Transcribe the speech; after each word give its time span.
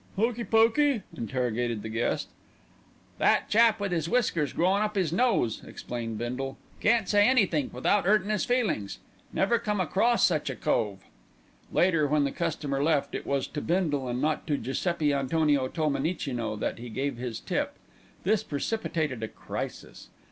"Hokey 0.15 0.45
Pokey!" 0.45 1.03
interrogated 1.15 1.83
the 1.83 1.89
guest. 1.89 2.29
"That 3.19 3.49
chap 3.49 3.79
with 3.79 3.93
'is 3.93 4.09
whiskers 4.09 4.51
growin' 4.51 4.81
up 4.81 4.97
'is 4.97 5.13
nose," 5.13 5.61
explained 5.63 6.17
Bindle. 6.17 6.47
"All 6.47 6.53
prickles 6.53 6.61
'e 6.83 6.87
is. 6.87 6.91
Can't 6.97 7.09
say 7.09 7.27
anythink 7.27 7.71
without 7.71 8.07
'urtin' 8.07 8.31
'is 8.31 8.43
feelin's. 8.43 8.97
Never 9.31 9.59
come 9.59 9.79
across 9.79 10.25
such 10.25 10.49
a 10.49 10.55
cove." 10.55 11.03
Later, 11.71 12.07
when 12.07 12.23
the 12.23 12.31
customer 12.31 12.81
left, 12.83 13.13
it 13.13 13.27
was 13.27 13.45
to 13.49 13.61
Bindle 13.61 14.07
and 14.07 14.19
not 14.19 14.47
to 14.47 14.57
Giuseppi 14.57 15.13
Antonio 15.13 15.67
Tolmenicino 15.67 16.55
that 16.55 16.79
he 16.79 16.89
gave 16.89 17.17
his 17.17 17.39
tip. 17.39 17.75
This 18.23 18.41
precipitated 18.41 19.21
a 19.21 19.27
crisis. 19.27 20.09